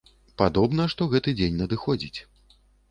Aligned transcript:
Падобна, 0.41 0.87
што 0.95 1.09
гэты 1.13 1.37
дзень 1.39 1.61
надыходзіць. 1.65 2.19